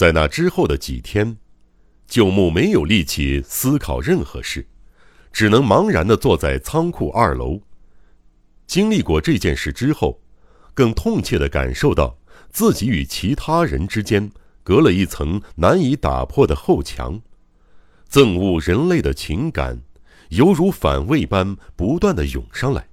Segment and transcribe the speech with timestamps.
[0.00, 1.36] 在那之后的几天，
[2.06, 4.66] 旧木没有力气思考任何事，
[5.30, 7.60] 只能茫然地坐在仓库二楼。
[8.66, 10.18] 经历过这件事之后，
[10.72, 12.16] 更痛切地感受到
[12.50, 14.30] 自己与其他人之间
[14.62, 17.20] 隔了一层难以打破的厚墙，
[18.10, 19.82] 憎恶人类的情感，
[20.30, 22.88] 犹如反胃般不断地涌上来。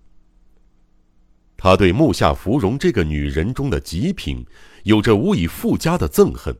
[1.55, 4.45] 他对木下芙蓉这个女人中的极品，
[4.83, 6.53] 有着无以复加的憎恨。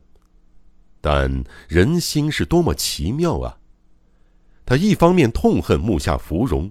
[1.00, 3.58] 但人心是多么奇妙啊！
[4.66, 6.70] 他一方面痛恨木下芙蓉，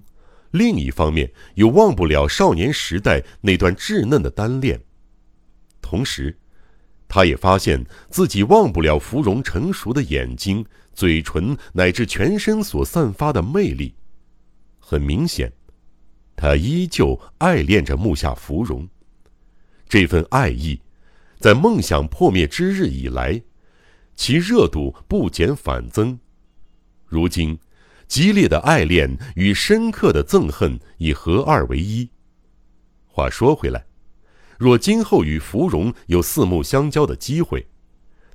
[0.50, 4.80] 另一方面又忘不了少年时代那段稚嫩的单恋。
[5.80, 6.38] 同时，
[7.08, 13.94] 他也发现自己忘不了芙蓉成熟的眼睛、嘴唇乃至全身所散发的魅力。
[14.78, 15.52] 很明显。
[16.36, 18.88] 他依旧爱恋着木下芙蓉，
[19.88, 20.80] 这份爱意，
[21.40, 23.42] 在梦想破灭之日以来，
[24.18, 26.18] 其热度不减反增。
[27.06, 27.56] 如今，
[28.08, 32.10] 激烈的爱恋与深刻的憎恨已合二为一。
[33.06, 33.86] 话说回来，
[34.58, 37.64] 若今后与芙蓉有四目相交的机会，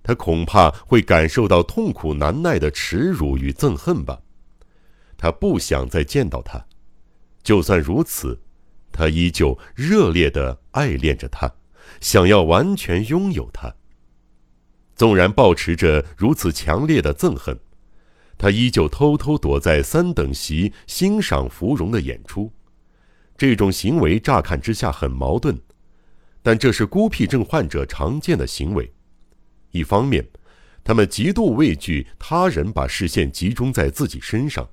[0.02, 4.22] 他恐怕会感受到痛苦难耐的耻辱与憎恨吧。
[5.18, 6.66] 他不想再见到她。
[7.44, 8.42] 就算如此，
[8.90, 11.52] 他依旧热烈的爱恋着她，
[12.00, 13.76] 想要完全拥有她。
[14.96, 17.60] 纵然保持着如此强烈的憎恨，
[18.38, 22.52] 他依旧偷偷躲在三等席欣赏芙蓉的演出。
[23.36, 25.60] 这种行为乍看之下很矛盾，
[26.42, 28.94] 但这是孤僻症患者常见的行为。
[29.72, 30.26] 一方面，
[30.84, 34.70] 他们极度畏惧他人把视线集中在自己身上，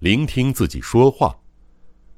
[0.00, 1.34] 聆听自己说话。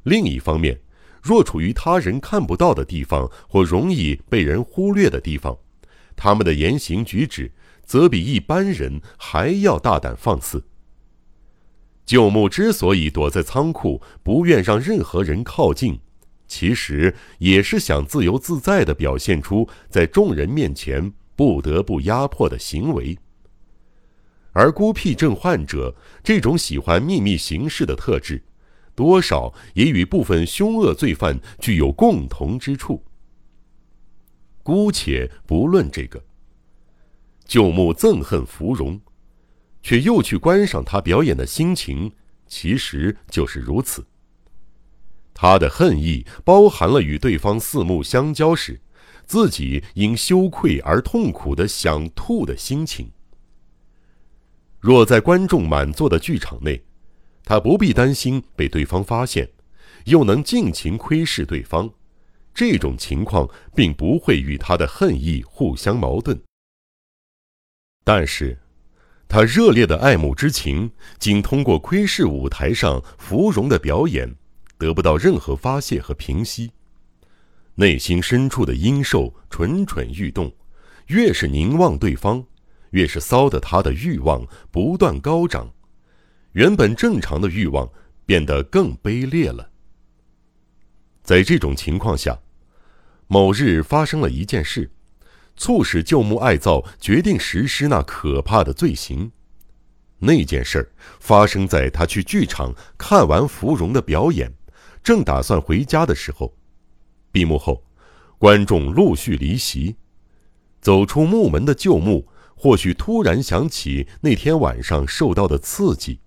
[0.03, 0.81] 另一方面，
[1.23, 5.57] 若处于他人看不到的地方或容易被人忽略的地方，
[6.17, 7.53] 他们的言行举止
[7.85, 10.65] 则比一般人还要大胆放肆。
[12.05, 16.01] 旧木之所以躲在仓库，不愿让任何人靠近，
[16.49, 23.19] 其实也是想自由自在地表现出在众人面前不得不压迫的行为。
[24.53, 28.43] 而孤僻症患者这种喜欢秘密行事的特质。
[28.95, 33.05] 多少也与部分凶恶罪犯具有共同之处。
[34.67, 36.21] 姑且不论这个，
[37.45, 39.01] 旧木憎恨芙蓉，
[39.81, 42.11] 却又去观赏他表演的心情，
[42.49, 44.05] 其实就是如此。
[45.33, 48.81] 他的恨意包含了与对方四目相交时，
[49.25, 53.13] 自己因羞愧而痛苦的想吐的心情。
[54.81, 56.83] 若在观众满座的剧场内，
[57.45, 59.49] 他不必担心被对方发现，
[60.07, 61.89] 又能尽情窥视对方，
[62.57, 66.43] 这种情况并不会与他的恨意互相矛盾。
[68.03, 68.59] 但是，
[69.29, 74.35] 他热烈的爱慕之情，仅通过窥视舞台上芙蓉的表演，
[74.79, 76.73] 得不到任何发泄和平息，
[77.75, 80.51] 内心深处的阴兽蠢蠢欲动，
[81.09, 82.43] 越是凝望对方，
[82.93, 85.71] 越是骚得他的欲望不断高涨。
[86.53, 87.87] 原本正常的欲望
[88.25, 89.69] 变得更卑劣了。
[91.23, 92.39] 在这种情况下，
[93.29, 94.91] 某日发生了一件事，
[95.57, 99.33] 促使旧木爱造决定实施那可怕的罪行。
[100.19, 104.53] 那件事发生在他去剧场看完芙蓉的表演，
[105.03, 106.55] 正打算回家的时候。
[107.33, 107.83] 闭幕后，
[108.39, 109.97] 观众陆续离席，
[110.81, 116.21] 走出木门的旧木或许突然想起那天晚上受到的刺激。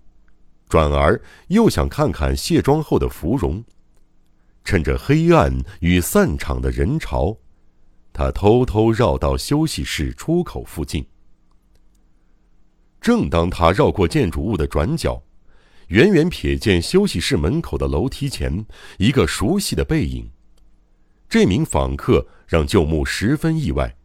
[0.68, 3.64] 转而又想看看卸妆后的芙蓉，
[4.70, 7.36] 趁着黑暗与散场的人潮，
[8.12, 11.04] 他偷偷绕到休息室出口附近。
[13.00, 15.20] 正当他绕过建筑物的转角，
[15.88, 18.64] 远远瞥见休息室门口的楼梯前
[18.98, 20.30] 一个熟悉的背影。
[21.28, 23.96] 这名访客让旧木十分意外，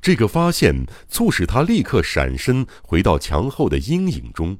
[0.00, 4.56] 这个发现促使他立刻闪身回到墙后的阴影中。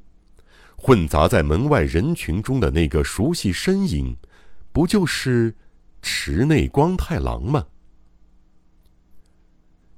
[0.75, 4.17] 混杂在门外人群中的那个熟悉身影，
[4.79, 5.53] 不就是
[6.01, 7.67] 池内光太郎吗？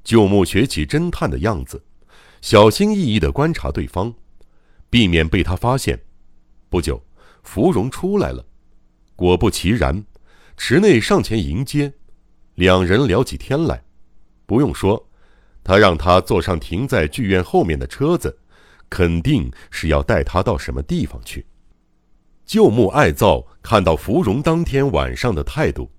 [0.04, 1.84] 旧木学起侦探的样子，
[2.42, 4.12] 小心翼翼的观察对方，
[4.90, 6.02] 避免被他发现。
[6.68, 7.00] 不久，
[7.44, 8.44] 芙蓉出来了，
[9.16, 10.04] 果不其然，
[10.58, 11.94] 池内上前迎接，
[12.56, 13.84] 两人聊起天来。
[14.48, 15.08] 不用说，
[15.64, 18.36] 他让他坐上停在剧院后面的车子。
[18.90, 21.46] 肯定是要带他到什么地方去。
[22.52, 25.90] 旧木爱造看到芙蓉当天晚上的态度，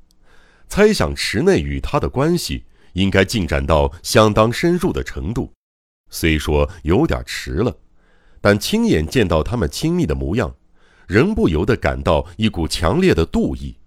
[0.69, 5.51] 猜想池内与他的关系应该进展到相当深入的程度，
[6.11, 7.75] 虽说有点迟了，
[8.43, 10.55] 但亲眼见到他们亲密的模样，
[11.07, 13.79] 仍不由得感到一股强烈的妒意。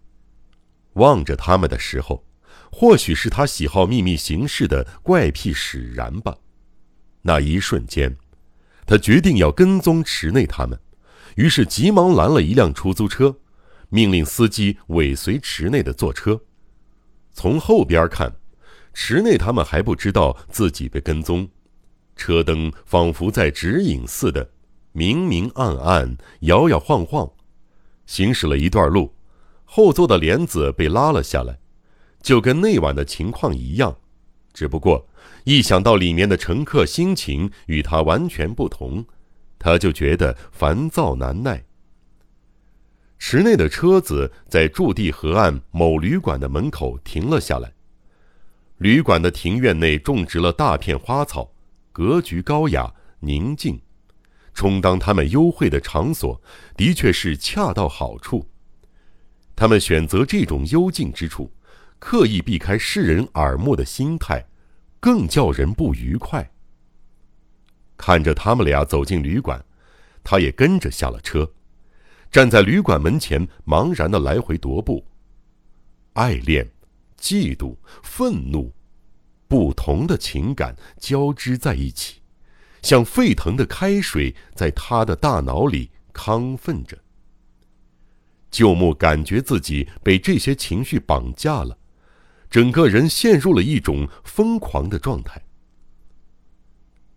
[0.94, 2.26] 望着他们的时候，
[2.72, 6.36] 或许是他喜好秘密行事的怪癖使然吧。
[7.22, 8.18] 那一瞬间，
[8.88, 10.80] 他决定要跟踪池内他们，
[11.36, 13.36] 于是急忙拦了一辆出租车，
[13.90, 16.42] 命令司机尾随池内的坐车。
[17.32, 18.34] 从后边看，
[18.94, 21.48] 池内他们还不知道自己被跟踪。
[22.16, 24.50] 车灯仿佛在指引似的，
[24.94, 27.30] 明明暗暗，摇摇晃晃。
[28.06, 29.14] 行驶了一段路，
[29.66, 31.60] 后座的帘子被拉了下来，
[32.22, 33.98] 就跟那晚的情况一样。
[34.54, 35.06] 只不过
[35.44, 39.06] 一想到里面的乘客心情与他完全不同，
[39.66, 41.64] 他就觉得烦躁难耐。
[43.18, 47.74] 池内的车子在驻地河岸某旅馆的门口停了下来。
[48.78, 51.52] 旅馆的庭院内种植了大片花草。
[51.92, 53.82] 格局高雅、宁静，
[54.54, 56.40] 充当他们幽会的场所，
[56.78, 58.48] 的确是恰到好处。
[59.56, 61.52] 他们选择这种幽静之处，
[61.98, 64.46] 刻意避开世人耳目的心态，
[65.00, 66.52] 更叫人不愉快。
[67.98, 69.64] 看着他们俩走进旅馆，
[70.24, 71.52] 他也跟着下了车，
[72.32, 75.06] 站在旅馆门前，茫然的来回踱步。
[76.14, 76.70] 爱恋、
[77.20, 78.74] 嫉妒、愤怒。
[79.48, 82.20] 不同的情感交织在一起，
[82.82, 86.98] 像沸腾的开水，在他的大脑里亢奋着。
[88.50, 91.78] 旧木感觉自己被这些情绪绑架了，
[92.50, 95.40] 整个人陷入了一种疯狂的状态。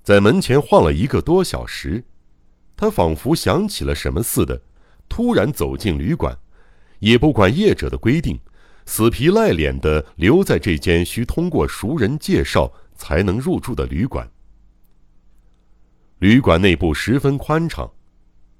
[0.09, 2.03] 在门前晃了一个多小时，
[2.75, 4.59] 他仿佛想起了什么似的，
[5.07, 6.35] 突然走进旅馆，
[7.01, 8.41] 也不管业者的规定。
[8.87, 14.27] 死皮赖脸的留在这间需通过熟人介绍才能入住的旅馆。
[16.21, 17.93] 旅馆内部十分宽敞，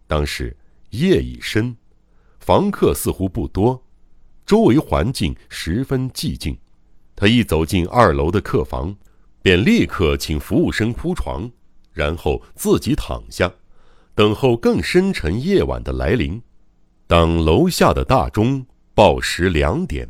[0.07, 0.55] 当时
[0.91, 1.75] 夜已深，
[2.41, 3.83] 房客似乎不多，
[4.45, 6.59] 周围环境十分寂静。
[7.17, 8.95] 他一走进二楼的客房，
[9.49, 11.51] 便立刻请服务生铺床，
[11.95, 13.51] 然后自己躺下，
[14.15, 16.43] 等候更深沉夜晚的来临。
[17.07, 20.07] 当楼下的大钟报时两点。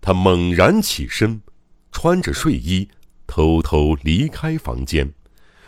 [0.00, 1.42] 他猛然起身，
[1.92, 2.88] 穿着睡衣，
[3.26, 5.12] 偷偷离开房间，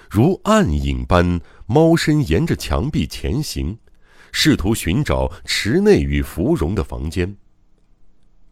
[0.09, 3.77] 如暗影般猫身沿着墙壁前行，
[4.33, 7.37] 试图寻找池内与芙蓉的房间。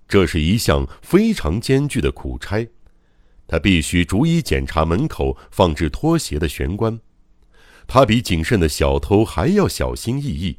[0.06, 2.68] 这是一项非常艰巨的苦差，
[3.54, 6.98] 他必须逐一检查门口放置拖鞋的玄关，
[7.86, 10.58] 他比谨慎的小偷还要小心翼翼，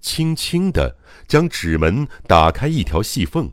[0.00, 0.96] 轻轻地
[1.26, 3.50] 将纸门打开一条细缝。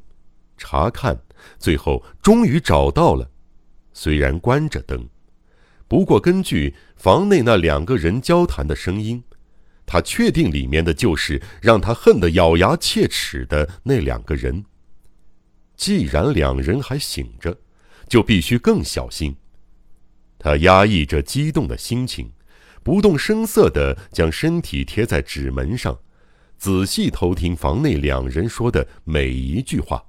[0.60, 1.20] 查看，
[1.58, 3.32] 最后终于找到了。
[3.94, 5.10] 虽然关着灯，
[5.88, 9.24] 不过根据房内那两个人交谈的声音，
[9.88, 14.66] 他确定里面的就是让他恨得咬牙切齿的那两个人。
[15.76, 17.58] 既然两人还醒着，
[18.14, 19.36] 就必须更小心。
[20.38, 22.32] 他压抑着激动的心情，
[22.84, 25.98] 不动声色地将身体贴在纸门上，
[26.60, 30.06] 仔细偷听房内两人说的每一句话。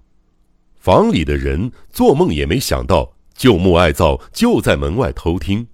[0.74, 5.66] 房里的人做梦也没想到，旧木爱造就在门外偷听。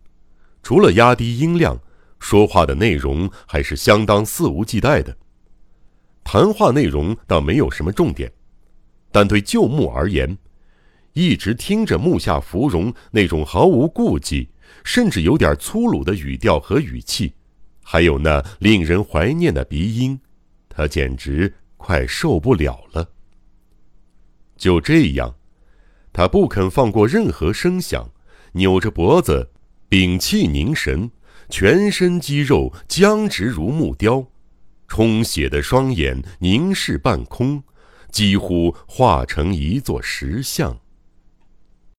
[0.62, 1.81] 除了压低音量，
[2.20, 5.17] 说话的内容还是相当肆无忌惮的。
[6.22, 8.31] 谈话内容倒没有什么重点，
[9.10, 10.39] 但对旧木而言，
[11.12, 14.48] 一直听着木下芙蓉那种毫无顾忌，
[14.84, 17.34] 甚至有点粗鲁的语调和语气，
[17.82, 20.20] 还有那令人怀念的鼻音，
[20.69, 23.08] 他简直快受不了了。
[24.56, 25.34] 就这样，
[26.12, 28.08] 他不肯放过任何声响，
[28.52, 29.50] 扭着脖子，
[29.88, 31.10] 屏气凝神，
[31.48, 34.24] 全身肌肉僵直如木雕，
[34.86, 37.62] 充血的双眼凝视半空，
[38.12, 40.79] 几乎化成一座石像。